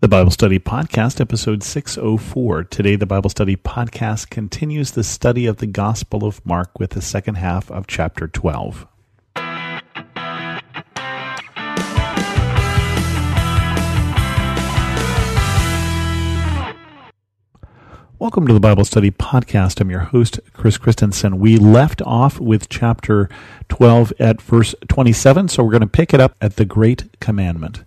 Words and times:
The 0.00 0.08
Bible 0.08 0.30
Study 0.30 0.58
Podcast, 0.58 1.22
episode 1.22 1.62
604. 1.62 2.64
Today, 2.64 2.96
the 2.96 3.06
Bible 3.06 3.30
Study 3.30 3.56
Podcast 3.56 4.28
continues 4.28 4.90
the 4.90 5.02
study 5.02 5.46
of 5.46 5.56
the 5.56 5.66
Gospel 5.66 6.26
of 6.26 6.44
Mark 6.44 6.78
with 6.78 6.90
the 6.90 7.00
second 7.00 7.36
half 7.36 7.70
of 7.70 7.86
chapter 7.86 8.28
12. 8.28 8.86
Welcome 18.18 18.46
to 18.46 18.52
the 18.52 18.60
Bible 18.60 18.84
Study 18.84 19.10
Podcast. 19.10 19.80
I'm 19.80 19.90
your 19.90 20.00
host, 20.00 20.40
Chris 20.52 20.76
Christensen. 20.76 21.38
We 21.38 21.56
left 21.56 22.02
off 22.02 22.38
with 22.38 22.68
chapter 22.68 23.30
12 23.70 24.12
at 24.18 24.42
verse 24.42 24.74
27, 24.88 25.48
so 25.48 25.64
we're 25.64 25.70
going 25.70 25.80
to 25.80 25.86
pick 25.86 26.12
it 26.12 26.20
up 26.20 26.36
at 26.42 26.56
the 26.56 26.66
Great 26.66 27.18
Commandment. 27.18 27.82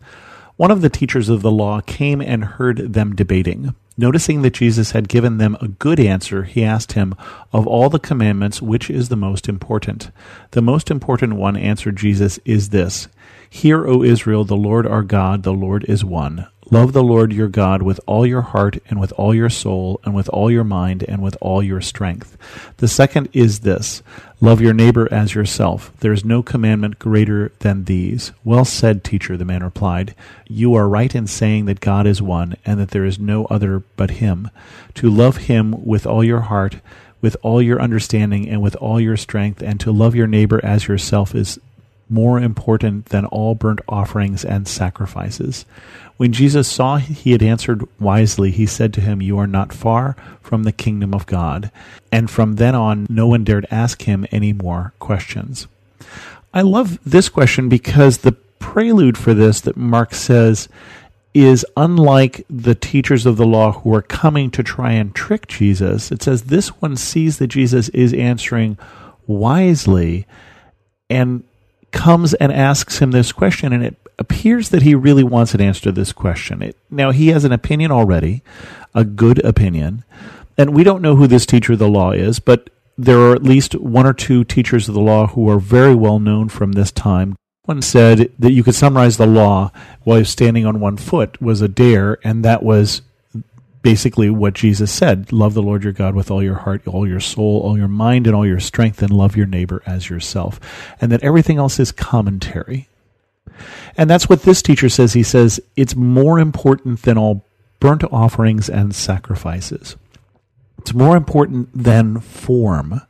One 0.59 0.71
of 0.71 0.81
the 0.81 0.89
teachers 0.89 1.29
of 1.29 1.41
the 1.41 1.51
law 1.51 1.79
came 1.79 2.19
and 2.19 2.43
heard 2.43 2.91
them 2.91 3.15
debating. 3.15 3.75
Noticing 3.97 4.41
that 4.41 4.55
Jesus 4.55 4.91
had 4.91 5.07
given 5.07 5.37
them 5.37 5.55
a 5.61 5.69
good 5.69 6.01
answer, 6.01 6.43
he 6.43 6.65
asked 6.65 6.91
him, 6.91 7.15
Of 7.53 7.65
all 7.65 7.89
the 7.89 7.97
commandments, 7.97 8.61
which 8.61 8.89
is 8.89 9.07
the 9.07 9.15
most 9.15 9.47
important? 9.47 10.11
The 10.51 10.61
most 10.61 10.91
important 10.91 11.35
one, 11.35 11.55
answered 11.55 11.95
Jesus, 11.95 12.39
is 12.43 12.71
this 12.71 13.07
Hear, 13.49 13.87
O 13.87 14.03
Israel, 14.03 14.43
the 14.43 14.57
Lord 14.57 14.85
our 14.85 15.01
God, 15.01 15.43
the 15.43 15.53
Lord 15.53 15.85
is 15.87 16.03
one. 16.03 16.45
Love 16.71 16.93
the 16.93 17.03
Lord 17.03 17.33
your 17.33 17.47
God 17.47 17.81
with 17.81 17.99
all 18.05 18.27
your 18.27 18.41
heart 18.41 18.77
and 18.89 18.99
with 18.99 19.11
all 19.13 19.33
your 19.33 19.49
soul 19.49 19.99
and 20.03 20.13
with 20.13 20.29
all 20.29 20.51
your 20.51 20.63
mind 20.63 21.03
and 21.07 21.19
with 21.19 21.35
all 21.41 21.63
your 21.63 21.81
strength. 21.81 22.37
The 22.77 22.87
second 22.87 23.29
is 23.33 23.61
this 23.61 24.03
love 24.39 24.61
your 24.61 24.73
neighbor 24.75 25.11
as 25.11 25.33
yourself. 25.33 25.91
There 25.99 26.13
is 26.13 26.23
no 26.23 26.43
commandment 26.43 26.99
greater 26.99 27.51
than 27.59 27.85
these. 27.85 28.33
Well 28.43 28.65
said, 28.65 29.03
teacher, 29.03 29.35
the 29.35 29.45
man 29.45 29.63
replied. 29.63 30.13
You 30.47 30.75
are 30.75 30.87
right 30.87 31.13
in 31.15 31.25
saying 31.25 31.65
that 31.65 31.79
God 31.79 32.05
is 32.05 32.21
one 32.21 32.55
and 32.63 32.79
that 32.79 32.91
there 32.91 33.05
is 33.05 33.17
no 33.17 33.45
other 33.45 33.79
but 33.95 34.11
him. 34.11 34.51
To 34.95 35.09
love 35.09 35.37
him 35.37 35.83
with 35.83 36.05
all 36.05 36.23
your 36.23 36.41
heart, 36.41 36.77
with 37.19 37.35
all 37.41 37.63
your 37.63 37.81
understanding, 37.81 38.47
and 38.47 38.61
with 38.61 38.75
all 38.75 38.99
your 38.99 39.17
strength, 39.17 39.63
and 39.63 39.79
to 39.79 39.91
love 39.91 40.15
your 40.15 40.27
neighbor 40.27 40.63
as 40.63 40.87
yourself 40.87 41.33
is 41.33 41.59
more 42.09 42.39
important 42.39 43.05
than 43.05 43.25
all 43.25 43.55
burnt 43.55 43.81
offerings 43.87 44.43
and 44.43 44.67
sacrifices. 44.67 45.65
When 46.17 46.33
Jesus 46.33 46.67
saw 46.67 46.97
he 46.97 47.31
had 47.31 47.43
answered 47.43 47.87
wisely, 47.99 48.51
he 48.51 48.65
said 48.65 48.93
to 48.93 49.01
him, 49.01 49.21
You 49.21 49.37
are 49.37 49.47
not 49.47 49.71
far 49.71 50.15
from 50.41 50.63
the 50.63 50.71
kingdom 50.71 51.13
of 51.13 51.25
God. 51.25 51.71
And 52.11 52.29
from 52.29 52.55
then 52.55 52.75
on, 52.75 53.07
no 53.09 53.27
one 53.27 53.43
dared 53.43 53.67
ask 53.71 54.01
him 54.01 54.25
any 54.31 54.51
more 54.51 54.93
questions. 54.99 55.67
I 56.53 56.61
love 56.61 56.99
this 57.05 57.29
question 57.29 57.69
because 57.69 58.19
the 58.19 58.33
prelude 58.33 59.17
for 59.17 59.33
this 59.33 59.61
that 59.61 59.77
Mark 59.77 60.13
says 60.13 60.67
is 61.33 61.65
unlike 61.77 62.45
the 62.49 62.75
teachers 62.75 63.25
of 63.25 63.37
the 63.37 63.45
law 63.45 63.71
who 63.71 63.93
are 63.93 64.01
coming 64.01 64.49
to 64.51 64.63
try 64.63 64.91
and 64.91 65.13
trick 65.13 65.47
Jesus. 65.47 66.11
It 66.11 66.23
says 66.23 66.43
this 66.43 66.69
one 66.81 66.97
sees 66.97 67.37
that 67.37 67.47
Jesus 67.47 67.89
is 67.89 68.13
answering 68.13 68.77
wisely 69.27 70.25
and 71.09 71.43
comes 71.91 72.33
and 72.35 72.51
asks 72.51 72.99
him 72.99 73.11
this 73.11 73.31
question, 73.31 73.73
and 73.73 73.83
it 73.83 73.95
appears 74.17 74.69
that 74.69 74.81
he 74.81 74.95
really 74.95 75.23
wants 75.23 75.53
an 75.53 75.61
answer 75.61 75.83
to 75.83 75.91
this 75.91 76.11
question. 76.11 76.61
It, 76.61 76.77
now, 76.89 77.11
he 77.11 77.29
has 77.29 77.43
an 77.43 77.51
opinion 77.51 77.91
already, 77.91 78.43
a 78.93 79.03
good 79.03 79.43
opinion, 79.45 80.03
and 80.57 80.73
we 80.73 80.83
don't 80.83 81.01
know 81.01 81.15
who 81.15 81.27
this 81.27 81.45
teacher 81.45 81.73
of 81.73 81.79
the 81.79 81.87
law 81.87 82.11
is, 82.11 82.39
but 82.39 82.69
there 82.97 83.19
are 83.19 83.33
at 83.33 83.43
least 83.43 83.75
one 83.75 84.05
or 84.05 84.13
two 84.13 84.43
teachers 84.43 84.89
of 84.89 84.93
the 84.93 84.99
law 84.99 85.27
who 85.27 85.49
are 85.49 85.59
very 85.59 85.95
well 85.95 86.19
known 86.19 86.49
from 86.49 86.73
this 86.73 86.91
time. 86.91 87.35
One 87.63 87.81
said 87.81 88.33
that 88.37 88.51
you 88.51 88.63
could 88.63 88.75
summarize 88.75 89.17
the 89.17 89.27
law 89.27 89.71
while 90.03 90.25
standing 90.25 90.65
on 90.65 90.79
one 90.79 90.97
foot 90.97 91.41
was 91.41 91.61
a 91.61 91.67
dare, 91.67 92.17
and 92.23 92.43
that 92.43 92.61
was 92.61 93.01
basically 93.81 94.29
what 94.29 94.53
Jesus 94.53 94.91
said 94.91 95.31
love 95.31 95.53
the 95.53 95.61
Lord 95.61 95.83
your 95.83 95.93
God 95.93 96.15
with 96.15 96.29
all 96.29 96.43
your 96.43 96.55
heart, 96.55 96.87
all 96.87 97.07
your 97.07 97.19
soul, 97.19 97.61
all 97.61 97.77
your 97.77 97.87
mind, 97.87 98.27
and 98.27 98.35
all 98.35 98.45
your 98.45 98.59
strength, 98.59 99.01
and 99.01 99.11
love 99.11 99.35
your 99.35 99.45
neighbor 99.45 99.81
as 99.85 100.09
yourself. 100.09 100.59
And 100.99 101.11
that 101.11 101.23
everything 101.23 101.57
else 101.57 101.79
is 101.79 101.91
commentary. 101.91 102.87
And 103.97 104.09
that's 104.09 104.29
what 104.29 104.43
this 104.43 104.61
teacher 104.61 104.89
says. 104.89 105.13
He 105.13 105.23
says 105.23 105.59
it's 105.75 105.95
more 105.95 106.39
important 106.39 107.03
than 107.03 107.17
all 107.17 107.45
burnt 107.79 108.03
offerings 108.05 108.69
and 108.69 108.95
sacrifices. 108.95 109.95
It's 110.79 110.93
more 110.93 111.17
important 111.17 111.69
than 111.73 112.19
form. 112.19 113.01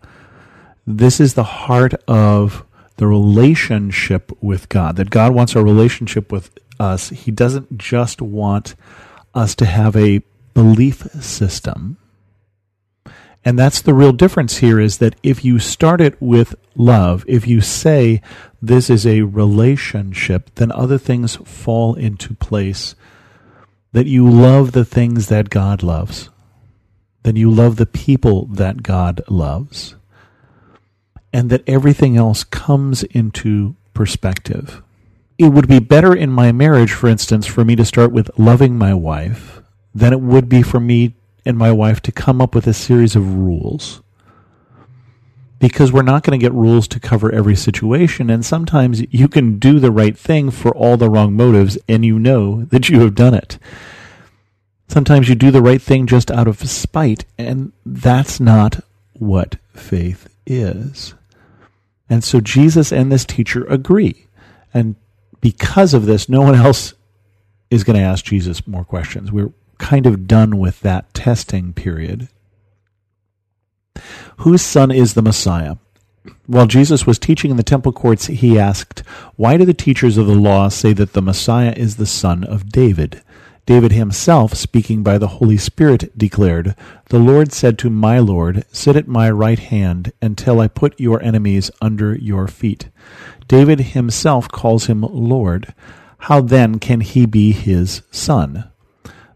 This 0.85 1.19
is 1.19 1.35
the 1.35 1.43
heart 1.43 1.93
of 2.07 2.65
the 2.97 3.07
relationship 3.07 4.31
with 4.41 4.67
God, 4.69 4.95
that 4.97 5.09
God 5.09 5.33
wants 5.33 5.55
a 5.55 5.63
relationship 5.63 6.31
with 6.31 6.49
us. 6.79 7.09
He 7.09 7.31
doesn't 7.31 7.77
just 7.77 8.21
want 8.21 8.75
us 9.33 9.55
to 9.55 9.65
have 9.65 9.95
a 9.95 10.23
belief 10.59 11.09
system. 11.23 11.95
And 13.45 13.57
that's 13.57 13.81
the 13.81 13.93
real 13.93 14.11
difference 14.11 14.57
here 14.57 14.77
is 14.77 14.97
that 14.97 15.15
if 15.23 15.45
you 15.45 15.57
start 15.57 16.01
it 16.01 16.21
with 16.21 16.53
love, 16.75 17.23
if 17.29 17.47
you 17.47 17.61
say 17.61 18.21
this 18.61 18.89
is 18.89 19.07
a 19.07 19.21
relationship, 19.21 20.53
then 20.55 20.69
other 20.73 20.97
things 20.97 21.37
fall 21.37 21.95
into 21.95 22.35
place. 22.35 22.93
That 23.93 24.05
you 24.05 24.29
love 24.29 24.73
the 24.73 24.83
things 24.83 25.29
that 25.29 25.49
God 25.49 25.81
loves. 25.81 26.29
Then 27.23 27.37
you 27.37 27.49
love 27.49 27.77
the 27.77 27.85
people 27.85 28.45
that 28.47 28.83
God 28.83 29.21
loves. 29.29 29.95
And 31.31 31.49
that 31.51 31.63
everything 31.67 32.17
else 32.17 32.43
comes 32.43 33.03
into 33.03 33.77
perspective. 33.93 34.83
It 35.37 35.53
would 35.53 35.69
be 35.69 35.79
better 35.79 36.13
in 36.13 36.29
my 36.29 36.51
marriage, 36.51 36.91
for 36.91 37.07
instance, 37.07 37.45
for 37.45 37.63
me 37.63 37.77
to 37.77 37.85
start 37.85 38.11
with 38.11 38.29
loving 38.37 38.77
my 38.77 38.93
wife 38.93 39.61
than 39.99 40.13
it 40.13 40.21
would 40.21 40.49
be 40.49 40.61
for 40.61 40.79
me 40.79 41.13
and 41.45 41.57
my 41.57 41.71
wife 41.71 42.01
to 42.01 42.11
come 42.11 42.41
up 42.41 42.55
with 42.55 42.67
a 42.67 42.73
series 42.73 43.15
of 43.15 43.35
rules. 43.35 44.01
Because 45.59 45.91
we're 45.91 46.03
not 46.03 46.23
going 46.23 46.39
to 46.39 46.43
get 46.43 46.53
rules 46.53 46.87
to 46.87 46.99
cover 47.01 47.33
every 47.33 47.55
situation, 47.55 48.29
and 48.29 48.45
sometimes 48.45 49.03
you 49.13 49.27
can 49.27 49.59
do 49.59 49.79
the 49.79 49.91
right 49.91 50.17
thing 50.17 50.51
for 50.51 50.73
all 50.75 50.95
the 50.95 51.09
wrong 51.09 51.33
motives, 51.33 51.77
and 51.87 52.05
you 52.05 52.17
know 52.17 52.63
that 52.65 52.87
you 52.87 53.01
have 53.01 53.13
done 53.13 53.33
it. 53.33 53.59
Sometimes 54.87 55.27
you 55.27 55.35
do 55.35 55.51
the 55.51 55.61
right 55.61 55.81
thing 55.81 56.07
just 56.07 56.31
out 56.31 56.47
of 56.47 56.67
spite, 56.67 57.25
and 57.37 57.73
that's 57.85 58.39
not 58.39 58.83
what 59.13 59.57
faith 59.73 60.33
is. 60.45 61.13
And 62.09 62.23
so 62.23 62.39
Jesus 62.39 62.91
and 62.91 63.11
this 63.11 63.25
teacher 63.25 63.65
agree. 63.65 64.27
And 64.73 64.95
because 65.41 65.93
of 65.93 66.05
this, 66.05 66.29
no 66.29 66.41
one 66.41 66.55
else 66.55 66.93
is 67.69 67.83
going 67.83 67.99
to 67.99 68.05
ask 68.05 68.25
Jesus 68.25 68.65
more 68.65 68.83
questions. 68.85 69.31
We're 69.31 69.51
kind 69.79 70.05
of 70.05 70.27
done 70.27 70.59
with 70.59 70.81
that 70.81 71.11
testing 71.15 71.73
period. 71.73 72.29
Whose 74.37 74.61
son 74.61 74.91
is 74.91 75.15
the 75.15 75.23
Messiah? 75.23 75.77
While 76.45 76.67
Jesus 76.67 77.07
was 77.07 77.17
teaching 77.17 77.49
in 77.49 77.57
the 77.57 77.63
temple 77.63 77.91
courts, 77.91 78.27
he 78.27 78.59
asked, 78.59 78.99
Why 79.35 79.57
do 79.57 79.65
the 79.65 79.73
teachers 79.73 80.17
of 80.17 80.27
the 80.27 80.35
law 80.35 80.69
say 80.69 80.93
that 80.93 81.13
the 81.13 81.21
Messiah 81.21 81.73
is 81.75 81.95
the 81.95 82.05
son 82.05 82.43
of 82.43 82.69
David? 82.69 83.23
David 83.65 83.91
himself, 83.91 84.55
speaking 84.55 85.03
by 85.03 85.17
the 85.17 85.27
Holy 85.27 85.57
Spirit, 85.57 86.17
declared, 86.17 86.75
The 87.09 87.19
Lord 87.19 87.53
said 87.53 87.77
to 87.79 87.89
my 87.89 88.19
Lord, 88.19 88.65
Sit 88.71 88.95
at 88.95 89.07
my 89.07 89.29
right 89.29 89.59
hand 89.59 90.11
until 90.21 90.59
I 90.59 90.67
put 90.67 90.99
your 90.99 91.21
enemies 91.21 91.69
under 91.81 92.15
your 92.15 92.47
feet. 92.47 92.89
David 93.47 93.79
himself 93.79 94.47
calls 94.49 94.87
him 94.87 95.01
Lord. 95.01 95.73
How 96.17 96.41
then 96.41 96.79
can 96.79 97.01
he 97.01 97.25
be 97.25 97.51
his 97.51 98.01
son? 98.11 98.68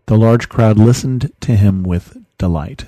The 0.05 0.17
large 0.17 0.49
crowd 0.49 0.77
listened 0.77 1.31
to 1.41 1.55
him 1.55 1.83
with 1.83 2.17
delight. 2.37 2.85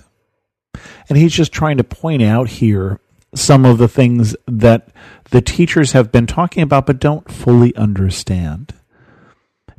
And 1.08 1.18
he's 1.18 1.34
just 1.34 1.52
trying 1.52 1.78
to 1.78 1.84
point 1.84 2.22
out 2.22 2.50
here 2.50 3.00
some 3.34 3.66
of 3.66 3.78
the 3.78 3.88
things 3.88 4.36
that 4.48 4.90
the 5.32 5.42
teachers 5.42 5.92
have 5.92 6.12
been 6.12 6.28
talking 6.28 6.64
about 6.64 6.86
but 6.86 7.00
don't 7.00 7.32
fully 7.32 7.76
understand. 7.76 8.74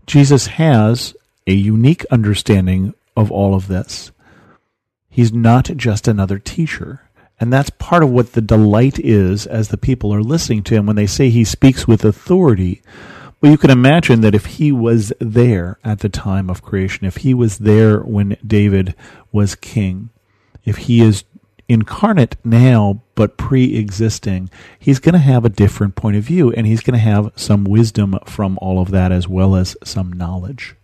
Jesus 0.07 0.47
has 0.47 1.15
a 1.47 1.53
unique 1.53 2.05
understanding 2.11 2.95
of 3.17 3.31
all 3.31 3.55
of 3.55 3.69
this. 3.69 4.13
He's 5.09 5.33
not 5.33 5.71
just 5.77 6.07
another 6.07 6.39
teacher. 6.39 7.03
And 7.39 7.53
that's 7.53 7.71
part 7.71 8.03
of 8.03 8.11
what 8.11 8.33
the 8.33 8.41
delight 8.41 8.99
is 8.99 9.47
as 9.47 9.69
the 9.69 9.77
people 9.77 10.13
are 10.15 10.23
listening 10.23 10.63
to 10.65 10.75
him 10.75 10.87
when 10.87 10.97
they 10.97 11.07
say 11.07 11.29
he 11.29 11.45
speaks 11.45 11.87
with 11.87 12.05
authority. 12.05 12.83
Well, 13.41 13.53
you 13.53 13.59
can 13.59 13.71
imagine 13.71 14.23
that 14.23 14.35
if 14.35 14.47
he 14.47 14.73
was 14.73 15.13
there 15.21 15.79
at 15.85 16.01
the 16.01 16.09
time 16.09 16.49
of 16.49 16.63
creation, 16.63 17.07
if 17.07 17.19
he 17.19 17.35
was 17.35 17.59
there 17.59 18.01
when 18.01 18.39
David 18.47 18.95
was 19.31 19.55
king, 19.55 20.09
if 20.65 20.79
he 20.79 21.03
is 21.03 21.25
incarnate 21.69 22.37
now 22.45 23.03
but 23.15 23.37
pre 23.37 23.77
existing, 23.77 24.49
he's 24.79 24.99
going 24.99 25.13
to 25.13 25.19
have 25.19 25.45
a 25.45 25.51
different 25.51 25.97
point 25.97 26.17
of 26.17 26.25
view 26.25 26.51
and 26.53 26.67
he's 26.67 26.81
going 26.81 26.95
to 26.95 26.99
have 26.99 27.31
some 27.37 27.65
wisdom 27.65 28.19
from 28.25 28.59
all 28.63 28.81
of 28.81 28.91
that 28.91 29.13
as 29.13 29.29
well 29.29 29.55
as 29.55 29.77
some 29.85 30.13
knowledge. 30.13 30.75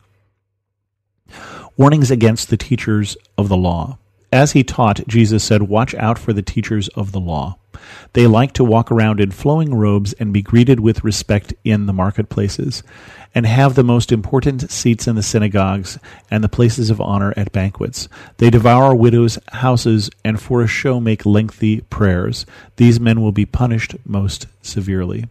Warnings 1.79 2.11
against 2.11 2.51
the 2.51 2.59
teachers 2.59 3.17
of 3.39 3.49
the 3.49 3.57
law. 3.57 3.99
As 4.31 4.53
he 4.53 4.63
taught, 4.63 5.07
Jesus 5.07 5.43
said, 5.43 5.63
Watch 5.63 5.95
out 5.95 6.19
for 6.19 6.33
the 6.33 6.43
teachers 6.43 6.89
of 6.89 7.13
the 7.13 7.21
law. 7.21 7.59
They 8.13 8.27
like 8.27 8.53
to 8.55 8.65
walk 8.65 8.91
around 8.91 9.21
in 9.21 9.31
flowing 9.31 9.75
robes 9.75 10.13
and 10.15 10.33
be 10.33 10.43
greeted 10.43 10.81
with 10.81 11.05
respect 11.05 11.55
in 11.65 11.87
the 11.87 11.93
marketplaces, 11.93 12.83
and 13.35 13.47
have 13.47 13.75
the 13.75 13.85
most 13.85 14.13
important 14.13 14.71
seats 14.71 15.07
in 15.07 15.17
the 15.17 15.23
synagogues 15.23 15.99
and 16.31 16.45
the 16.45 16.49
places 16.49 16.91
of 16.91 17.01
honor 17.01 17.33
at 17.37 17.53
banquets. 17.53 18.09
They 18.39 18.51
devour 18.51 18.95
widows' 18.95 19.39
houses 19.53 20.11
and 20.25 20.41
for 20.41 20.63
a 20.63 20.67
show 20.67 21.01
make 21.01 21.25
lengthy 21.25 21.81
prayers. 21.83 22.47
These 22.77 23.01
men 23.01 23.23
will 23.23 23.33
be 23.33 23.47
punished 23.47 23.97
most 24.05 24.47
severely 24.63 25.27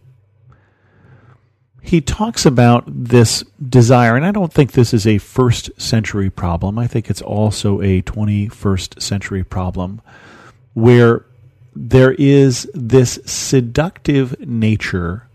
he 1.82 2.00
talks 2.00 2.46
about 2.46 2.84
this 2.86 3.42
desire, 3.68 4.16
and 4.16 4.24
I 4.24 4.30
don't 4.30 4.52
think 4.52 4.72
this 4.72 4.94
is 4.94 5.06
a 5.06 5.18
first 5.18 5.68
century 5.80 6.30
problem. 6.30 6.78
I 6.78 6.86
think 6.86 7.10
it's 7.10 7.20
also 7.20 7.82
a 7.82 8.02
21st 8.02 9.02
century 9.02 9.42
problem 9.42 10.00
where 10.74 11.26
there 11.74 12.12
is 12.12 12.70
this 12.74 13.18
seductive 13.24 14.38
nature 14.40 15.28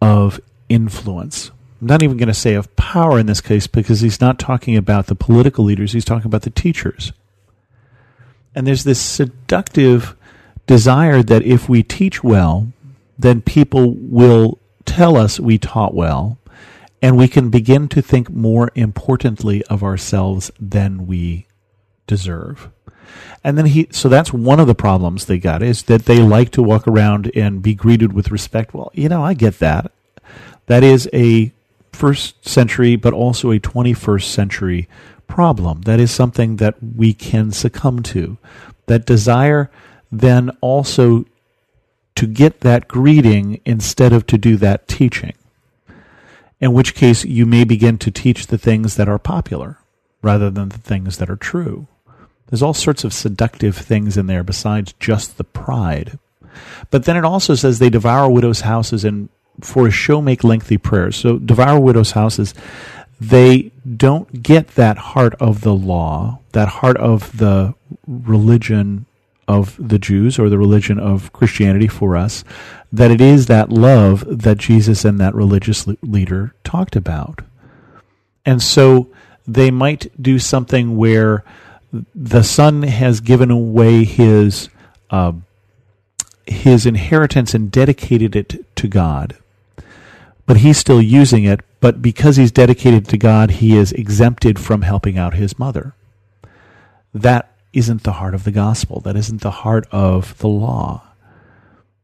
of 0.00 0.40
influence. 0.68 1.50
I'm 1.80 1.86
not 1.88 2.02
even 2.02 2.16
going 2.16 2.28
to 2.28 2.34
say 2.34 2.54
of 2.54 2.74
power 2.76 3.18
in 3.18 3.26
this 3.26 3.40
case 3.40 3.66
because 3.66 4.00
he's 4.00 4.20
not 4.20 4.38
talking 4.38 4.76
about 4.76 5.06
the 5.06 5.14
political 5.14 5.64
leaders, 5.64 5.92
he's 5.92 6.04
talking 6.04 6.26
about 6.26 6.42
the 6.42 6.50
teachers. 6.50 7.12
And 8.54 8.66
there's 8.66 8.84
this 8.84 9.00
seductive 9.00 10.16
desire 10.66 11.22
that 11.22 11.42
if 11.42 11.68
we 11.68 11.82
teach 11.82 12.24
well, 12.24 12.72
then 13.18 13.42
people 13.42 13.94
will 13.94 14.58
tell 14.84 15.16
us 15.16 15.38
we 15.38 15.58
taught 15.58 15.94
well, 15.94 16.38
and 17.02 17.16
we 17.16 17.28
can 17.28 17.50
begin 17.50 17.88
to 17.88 18.00
think 18.00 18.30
more 18.30 18.70
importantly 18.74 19.62
of 19.64 19.82
ourselves 19.82 20.50
than 20.58 21.06
we 21.06 21.46
deserve. 22.06 22.70
And 23.44 23.56
then 23.56 23.66
he, 23.66 23.88
so 23.90 24.08
that's 24.08 24.32
one 24.32 24.60
of 24.60 24.66
the 24.66 24.74
problems 24.74 25.24
they 25.26 25.38
got 25.38 25.62
is 25.62 25.84
that 25.84 26.06
they 26.06 26.18
like 26.18 26.50
to 26.52 26.62
walk 26.62 26.86
around 26.88 27.30
and 27.34 27.62
be 27.62 27.74
greeted 27.74 28.12
with 28.12 28.30
respect. 28.30 28.74
Well, 28.74 28.90
you 28.94 29.08
know, 29.08 29.24
I 29.24 29.34
get 29.34 29.58
that. 29.60 29.92
That 30.66 30.82
is 30.82 31.08
a 31.12 31.52
first 31.92 32.46
century, 32.46 32.96
but 32.96 33.12
also 33.12 33.50
a 33.50 33.60
21st 33.60 34.24
century 34.24 34.88
problem. 35.26 35.82
That 35.82 36.00
is 36.00 36.10
something 36.10 36.56
that 36.56 36.74
we 36.82 37.12
can 37.12 37.52
succumb 37.52 38.02
to. 38.04 38.36
That 38.86 39.06
desire 39.06 39.70
then 40.10 40.50
also 40.60 41.24
to 42.16 42.26
get 42.26 42.60
that 42.60 42.88
greeting 42.88 43.60
instead 43.64 44.12
of 44.12 44.26
to 44.26 44.38
do 44.38 44.56
that 44.56 44.88
teaching. 44.88 45.34
In 46.60 46.72
which 46.72 46.94
case, 46.94 47.24
you 47.24 47.44
may 47.44 47.64
begin 47.64 47.98
to 47.98 48.10
teach 48.10 48.46
the 48.46 48.58
things 48.58 48.96
that 48.96 49.08
are 49.08 49.18
popular 49.18 49.78
rather 50.22 50.50
than 50.50 50.70
the 50.70 50.78
things 50.78 51.18
that 51.18 51.28
are 51.28 51.36
true. 51.36 51.86
There's 52.48 52.62
all 52.62 52.74
sorts 52.74 53.04
of 53.04 53.12
seductive 53.12 53.76
things 53.76 54.16
in 54.16 54.26
there 54.26 54.42
besides 54.42 54.94
just 55.00 55.36
the 55.36 55.44
pride. 55.44 56.18
But 56.90 57.04
then 57.04 57.16
it 57.16 57.24
also 57.24 57.54
says 57.54 57.78
they 57.78 57.90
devour 57.90 58.30
widows' 58.30 58.62
houses 58.62 59.04
and 59.04 59.28
for 59.60 59.86
a 59.86 59.90
show 59.90 60.20
make 60.20 60.44
lengthy 60.44 60.78
prayers. 60.78 61.16
So 61.16 61.38
devour 61.38 61.80
widows' 61.80 62.12
houses, 62.12 62.54
they 63.20 63.72
don't 63.96 64.42
get 64.42 64.68
that 64.68 64.98
heart 64.98 65.34
of 65.40 65.62
the 65.62 65.74
law, 65.74 66.40
that 66.52 66.68
heart 66.68 66.96
of 66.98 67.36
the 67.36 67.74
religion 68.06 69.06
of 69.48 69.76
the 69.78 69.98
Jews 69.98 70.38
or 70.38 70.48
the 70.48 70.58
religion 70.58 70.98
of 70.98 71.32
Christianity 71.32 71.88
for 71.88 72.16
us, 72.16 72.44
that 72.92 73.10
it 73.10 73.20
is 73.20 73.46
that 73.46 73.70
love 73.70 74.24
that 74.28 74.58
Jesus 74.58 75.04
and 75.04 75.20
that 75.20 75.34
religious 75.34 75.86
leader 76.02 76.54
talked 76.64 76.96
about. 76.96 77.42
And 78.44 78.62
so 78.62 79.08
they 79.46 79.70
might 79.70 80.10
do 80.20 80.38
something 80.38 80.96
where 80.96 81.44
the 82.14 82.42
son 82.42 82.82
has 82.82 83.20
given 83.20 83.50
away 83.50 84.04
his 84.04 84.68
uh, 85.10 85.32
his 86.46 86.86
inheritance 86.86 87.54
and 87.54 87.70
dedicated 87.70 88.36
it 88.36 88.76
to 88.76 88.88
God, 88.88 89.36
but 90.46 90.58
he's 90.58 90.78
still 90.78 91.02
using 91.02 91.44
it. 91.44 91.60
But 91.80 92.02
because 92.02 92.36
he's 92.36 92.52
dedicated 92.52 93.08
to 93.08 93.18
God, 93.18 93.50
he 93.52 93.76
is 93.76 93.92
exempted 93.92 94.58
from 94.58 94.82
helping 94.82 95.18
out 95.18 95.34
his 95.34 95.58
mother. 95.58 95.94
That 97.14 97.52
isn't 97.72 98.04
the 98.04 98.12
heart 98.12 98.34
of 98.34 98.44
the 98.44 98.50
gospel. 98.50 99.00
That 99.00 99.16
isn't 99.16 99.42
the 99.42 99.50
heart 99.50 99.86
of 99.92 100.38
the 100.38 100.48
law. 100.48 101.02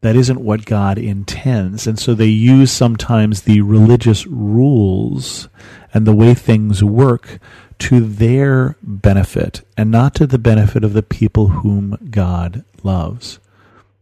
That 0.03 0.17
isn't 0.17 0.41
what 0.41 0.65
God 0.65 0.99
intends. 0.99 1.87
And 1.87 1.99
so 1.99 2.15
they 2.15 2.27
use 2.27 2.73
sometimes 2.73 3.43
the 3.43 3.61
religious 3.61 4.27
rules 4.27 5.49
and 5.95 6.07
the 6.07 6.15
way 6.15 6.35
things 6.35 6.83
work 6.83 7.39
to 7.81 8.01
their 8.01 8.77
benefit 8.83 9.63
and 9.77 9.91
not 9.91 10.15
to 10.17 10.27
the 10.27 10.39
benefit 10.39 10.85
of 10.85 10.93
the 10.93 11.03
people 11.03 11.49
whom 11.49 11.97
God 12.11 12.65
loves. 12.83 13.39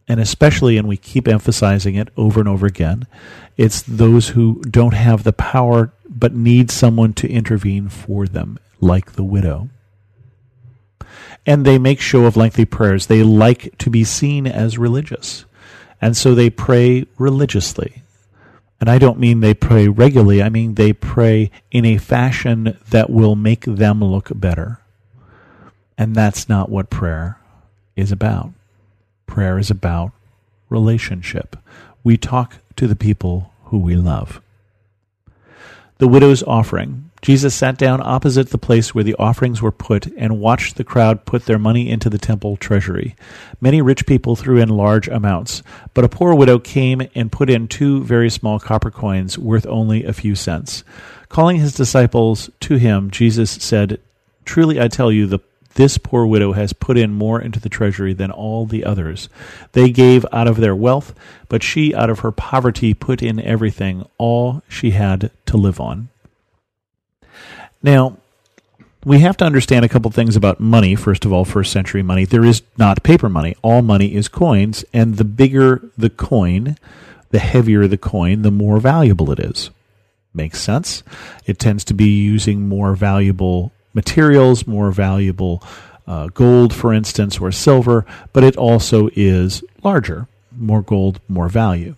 And 0.09 0.21
especially, 0.21 0.77
and 0.77 0.89
we 0.89 0.97
keep 0.97 1.29
emphasizing 1.29 1.95
it 1.95 2.09
over 2.17 2.41
and 2.41 2.49
over 2.49 2.67
again, 2.67 3.07
it's 3.57 3.83
those 3.83 4.29
who 4.29 4.61
don't 4.63 4.95
have 4.95 5.23
the 5.23 5.33
power 5.33 5.93
but 6.09 6.35
need 6.35 6.71
someone 6.71 7.13
to 7.15 7.31
intervene 7.31 7.89
for 7.89 8.27
them, 8.27 8.59
like 8.81 9.13
the 9.13 9.25
widow 9.25 9.69
and 11.47 11.65
they 11.65 11.79
make 11.79 12.01
show 12.01 12.27
of 12.27 12.37
lengthy 12.37 12.65
prayers. 12.65 13.07
They 13.07 13.23
like 13.23 13.77
to 13.79 13.91
be 13.91 14.05
seen 14.05 14.47
as 14.47 14.79
religious. 14.79 15.45
And 16.01 16.17
so 16.17 16.35
they 16.35 16.51
pray 16.51 17.07
religiously. 17.19 18.03
And 18.81 18.89
I 18.89 18.99
don't 18.99 19.19
mean 19.19 19.41
they 19.41 19.53
pray 19.53 19.89
regularly, 19.89 20.43
I 20.43 20.49
mean 20.49 20.75
they 20.75 20.95
pray 20.95 21.51
in 21.71 21.85
a 21.85 21.99
fashion 21.99 22.79
that 22.89 23.11
will 23.11 23.37
make 23.37 23.65
them 23.67 24.03
look 24.03 24.31
better. 24.35 24.81
And 25.99 26.17
that's 26.17 26.49
not 26.49 26.71
what 26.71 26.89
prayer 26.89 27.39
is 27.95 28.11
about. 28.11 28.53
Prayer 29.27 29.59
is 29.59 29.71
about 29.71 30.13
relationship. 30.71 31.57
We 32.03 32.17
talk 32.17 32.57
to 32.77 32.87
the 32.87 32.97
people 32.97 33.53
who 33.65 33.79
we 33.79 33.97
love. 33.97 34.41
The 35.99 36.09
widow's 36.09 36.43
offering. 36.43 37.10
Jesus 37.23 37.55
sat 37.55 37.77
down 37.77 38.01
opposite 38.03 38.49
the 38.49 38.59
place 38.59 38.95
where 38.95 39.05
the 39.05 39.17
offerings 39.19 39.61
were 39.61 39.73
put 39.73 40.07
and 40.17 40.41
watched 40.41 40.77
the 40.77 40.85
crowd 40.85 41.27
put 41.27 41.45
their 41.45 41.59
money 41.59 41.91
into 41.91 42.09
the 42.09 42.19
temple 42.19 42.57
treasury. 42.57 43.15
Many 43.61 43.83
rich 43.83 44.07
people 44.07 44.37
threw 44.37 44.59
in 44.59 44.71
large 44.71 45.07
amounts, 45.09 45.63
but 45.93 46.05
a 46.05 46.09
poor 46.09 46.35
widow 46.35 46.59
came 46.59 47.03
and 47.15 47.31
put 47.31 47.51
in 47.51 47.69
two 47.69 48.03
very 48.05 48.31
small 48.31 48.59
copper 48.59 48.91
coins 48.91 49.39
worth 49.39 49.67
only 49.67 50.05
a 50.05 50.15
few 50.15 50.35
cents. 50.35 50.83
Calling 51.29 51.59
his 51.59 51.75
disciples 51.75 52.49
to 52.61 52.77
him, 52.77 53.11
Jesus 53.11 53.51
said, 53.51 54.01
Truly 54.47 54.81
I 54.81 54.89
tell 54.89 55.13
you, 55.13 55.27
the 55.27 55.41
this 55.75 55.99
poor 55.99 56.27
widow 56.27 56.53
has 56.53 56.73
put 56.73 56.99
in 56.99 57.13
more 57.13 57.41
into 57.41 57.61
the 57.61 57.69
treasury 57.69 58.13
than 58.13 58.31
all 58.31 58.67
the 58.67 58.85
others. 58.85 59.29
They 59.73 59.91
gave 59.91 60.27
out 60.33 60.49
of 60.49 60.57
their 60.57 60.75
wealth, 60.75 61.15
but 61.49 61.63
she 61.63 61.95
out 61.95 62.11
of 62.11 62.21
her 62.21 62.33
poverty 62.33 62.93
put 62.93 63.23
in 63.23 63.41
everything, 63.41 64.05
all 64.19 64.63
she 64.69 64.91
had 64.91 65.31
to 65.47 65.57
live 65.57 65.81
on. 65.81 66.09
Now, 67.83 68.19
we 69.05 69.21
have 69.21 69.37
to 69.39 69.45
understand 69.45 69.85
a 69.85 69.89
couple 69.89 70.11
things 70.11 70.37
about 70.37 70.61
money. 70.61 70.95
First 70.95 71.25
of 71.25 71.33
all, 71.33 71.45
first 71.45 71.73
century 71.73 72.03
money. 72.03 72.25
There 72.25 72.45
is 72.45 72.63
not 72.77 73.03
paper 73.03 73.29
money. 73.29 73.57
All 73.63 73.81
money 73.81 74.15
is 74.15 74.29
coins, 74.29 74.85
and 74.93 75.17
the 75.17 75.25
bigger 75.25 75.83
the 75.97 76.11
coin, 76.11 76.77
the 77.31 77.39
heavier 77.39 77.87
the 77.87 77.97
coin, 77.99 78.43
the 78.43 78.51
more 78.51 78.79
valuable 78.79 79.31
it 79.33 79.41
is. 79.41 79.71
Makes 80.35 80.61
sense. 80.61 81.03
It 81.47 81.59
tends 81.59 81.85
to 81.85 81.95
be 81.95 82.23
using 82.23 82.69
more 82.69 82.95
valuable 82.95 83.73
materials, 83.95 84.67
more 84.67 84.91
valuable 84.91 85.63
uh, 86.07 86.29
gold, 86.29 86.75
for 86.75 86.93
instance, 86.93 87.41
or 87.41 87.51
silver, 87.53 88.05
but 88.33 88.45
it 88.45 88.57
also 88.57 89.09
is 89.15 89.65
larger. 89.83 90.29
More 90.53 90.83
gold, 90.83 91.21
more 91.29 91.49
value. 91.49 91.97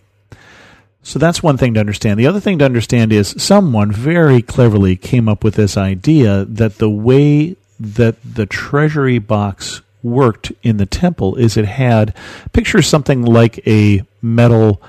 So 1.03 1.19
that's 1.19 1.43
one 1.43 1.57
thing 1.57 1.73
to 1.73 1.79
understand. 1.81 2.17
The 2.17 2.27
other 2.27 2.39
thing 2.39 2.59
to 2.59 2.65
understand 2.65 3.11
is 3.11 3.35
someone 3.37 3.91
very 3.91 4.41
cleverly 4.41 4.95
came 4.95 5.27
up 5.27 5.43
with 5.43 5.55
this 5.55 5.75
idea 5.75 6.45
that 6.45 6.77
the 6.77 6.89
way 6.89 7.57
that 7.79 8.15
the 8.23 8.45
treasury 8.45 9.19
box 9.19 9.81
worked 10.01 10.51
in 10.63 10.77
the 10.77 10.85
temple 10.85 11.35
is 11.35 11.57
it 11.57 11.65
had 11.65 12.15
picture 12.53 12.81
something 12.81 13.23
like 13.23 13.65
a 13.67 14.03
metal 14.21 14.81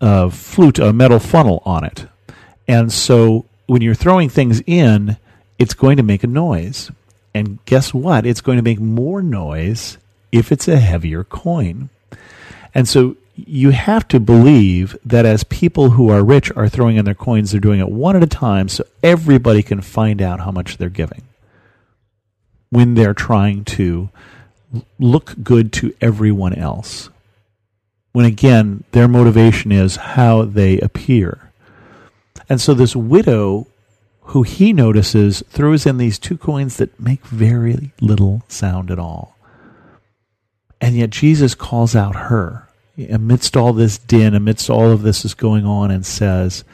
uh, 0.00 0.28
flute, 0.28 0.78
a 0.80 0.92
metal 0.92 1.20
funnel 1.20 1.62
on 1.64 1.84
it. 1.84 2.06
And 2.66 2.92
so 2.92 3.46
when 3.66 3.80
you're 3.80 3.94
throwing 3.94 4.28
things 4.28 4.60
in, 4.66 5.16
it's 5.58 5.74
going 5.74 5.96
to 5.98 6.02
make 6.02 6.24
a 6.24 6.28
noise. 6.28 6.90
And 7.32 7.64
guess 7.64 7.94
what? 7.94 8.26
It's 8.26 8.40
going 8.40 8.56
to 8.56 8.62
make 8.62 8.80
more 8.80 9.22
noise 9.22 9.98
if 10.32 10.50
it's 10.50 10.66
a 10.66 10.78
heavier 10.78 11.22
coin. 11.24 11.90
And 12.74 12.88
so 12.88 13.16
you 13.46 13.70
have 13.70 14.08
to 14.08 14.18
believe 14.18 14.96
that 15.04 15.24
as 15.24 15.44
people 15.44 15.90
who 15.90 16.10
are 16.10 16.24
rich 16.24 16.50
are 16.56 16.68
throwing 16.68 16.96
in 16.96 17.04
their 17.04 17.14
coins, 17.14 17.52
they're 17.52 17.60
doing 17.60 17.78
it 17.78 17.88
one 17.88 18.16
at 18.16 18.22
a 18.22 18.26
time 18.26 18.68
so 18.68 18.84
everybody 19.02 19.62
can 19.62 19.80
find 19.80 20.20
out 20.20 20.40
how 20.40 20.50
much 20.50 20.76
they're 20.76 20.88
giving 20.88 21.22
when 22.70 22.94
they're 22.94 23.14
trying 23.14 23.64
to 23.64 24.10
look 24.98 25.36
good 25.42 25.72
to 25.72 25.94
everyone 26.00 26.52
else. 26.52 27.10
When 28.12 28.26
again, 28.26 28.82
their 28.90 29.06
motivation 29.06 29.70
is 29.70 29.96
how 29.96 30.42
they 30.42 30.80
appear. 30.80 31.52
And 32.48 32.60
so 32.60 32.74
this 32.74 32.96
widow, 32.96 33.68
who 34.22 34.42
he 34.42 34.72
notices, 34.72 35.44
throws 35.48 35.86
in 35.86 35.98
these 35.98 36.18
two 36.18 36.36
coins 36.36 36.76
that 36.78 36.98
make 36.98 37.24
very 37.26 37.92
little 38.00 38.42
sound 38.48 38.90
at 38.90 38.98
all. 38.98 39.36
And 40.80 40.96
yet 40.96 41.10
Jesus 41.10 41.54
calls 41.54 41.94
out 41.94 42.16
her 42.16 42.67
amidst 42.98 43.56
all 43.56 43.72
this 43.72 43.98
din, 43.98 44.34
amidst 44.34 44.68
all 44.68 44.90
of 44.90 45.02
this 45.02 45.24
is 45.24 45.34
going 45.34 45.64
on, 45.64 45.90
and 45.90 46.04
says, 46.04 46.64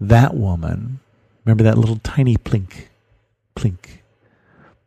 That 0.00 0.34
woman, 0.34 1.00
remember 1.44 1.64
that 1.64 1.78
little 1.78 2.00
tiny 2.02 2.36
plink, 2.36 2.86
plink, 3.54 4.00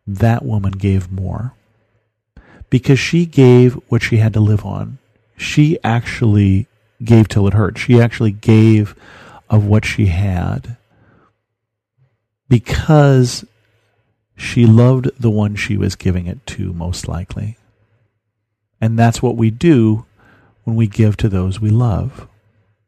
that 0.05 0.43
woman 0.43 0.74
gave 0.74 1.12
more. 1.12 1.53
Because 2.70 3.00
she 3.00 3.25
gave 3.25 3.74
what 3.89 4.01
she 4.01 4.17
had 4.17 4.34
to 4.34 4.39
live 4.39 4.65
on. 4.65 4.98
She 5.38 5.77
actually 5.84 6.67
gave 7.03 7.27
till 7.27 7.48
it 7.48 7.53
hurt. 7.53 7.77
She 7.77 8.00
actually 8.00 8.31
gave 8.31 8.96
of 9.50 9.65
what 9.65 9.84
she 9.84 10.05
had 10.05 10.77
because 12.48 13.46
she 14.36 14.65
loved 14.65 15.10
the 15.20 15.29
one 15.29 15.55
she 15.55 15.77
was 15.77 15.96
giving 15.96 16.27
it 16.27 16.46
to, 16.46 16.74
most 16.74 17.08
likely. 17.08 17.58
And 18.79 18.98
that's 18.98 19.22
what 19.22 19.36
we 19.36 19.51
do 19.51 20.05
when 20.72 20.78
we 20.78 20.88
give 20.88 21.18
to 21.18 21.28
those 21.28 21.60
we 21.60 21.70
love. 21.70 22.30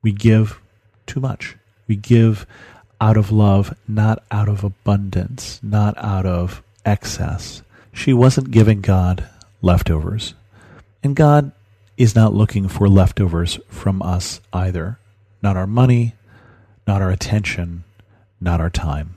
We 0.02 0.13
give 0.13 0.62
too 1.06 1.20
much. 1.20 1.58
We 1.86 1.98
give 1.98 2.48
out 3.02 3.18
of 3.18 3.30
love, 3.30 3.75
not 3.90 4.24
out 4.32 4.48
of 4.48 4.63
abundance, 4.63 5.60
not 5.62 5.94
out 5.98 6.25
of 6.25 6.63
excess. 6.86 7.62
She 7.92 8.13
wasn't 8.13 8.52
giving 8.52 8.80
God 8.80 9.28
leftovers. 9.62 10.34
And 11.04 11.13
God 11.13 11.52
is 11.98 12.16
not 12.16 12.34
looking 12.34 12.70
for 12.70 12.88
leftovers 12.88 13.60
from 13.68 14.02
us 14.02 14.40
either. 14.54 14.98
Not 15.42 15.58
our 15.58 15.68
money, 15.68 16.16
not 16.88 17.02
our 17.02 17.12
attention, 17.12 17.84
not 18.40 18.62
our 18.62 18.70
time. 18.70 19.16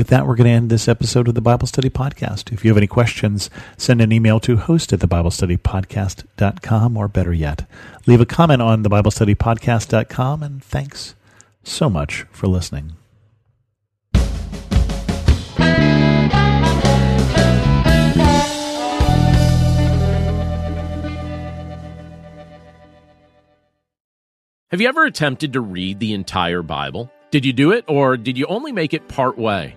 With 0.00 0.08
that, 0.08 0.26
we're 0.26 0.34
going 0.34 0.46
to 0.46 0.52
end 0.52 0.70
this 0.70 0.88
episode 0.88 1.28
of 1.28 1.34
the 1.34 1.42
Bible 1.42 1.66
Study 1.66 1.90
Podcast. 1.90 2.54
If 2.54 2.64
you 2.64 2.70
have 2.70 2.78
any 2.78 2.86
questions, 2.86 3.50
send 3.76 4.00
an 4.00 4.12
email 4.12 4.40
to 4.40 4.56
host 4.56 4.94
at 4.94 5.00
thebiblestudypodcast.com, 5.00 6.96
or 6.96 7.06
better 7.06 7.34
yet, 7.34 7.68
leave 8.06 8.22
a 8.22 8.24
comment 8.24 8.62
on 8.62 8.82
thebiblestudypodcast.com, 8.82 10.42
and 10.42 10.64
thanks 10.64 11.14
so 11.62 11.90
much 11.90 12.22
for 12.32 12.46
listening. 12.46 12.92
Have 24.70 24.80
you 24.80 24.88
ever 24.88 25.04
attempted 25.04 25.52
to 25.52 25.60
read 25.60 26.00
the 26.00 26.14
entire 26.14 26.62
Bible? 26.62 27.12
Did 27.30 27.44
you 27.44 27.52
do 27.52 27.72
it, 27.72 27.84
or 27.86 28.16
did 28.16 28.38
you 28.38 28.46
only 28.46 28.72
make 28.72 28.94
it 28.94 29.06
part 29.06 29.36
way? 29.36 29.76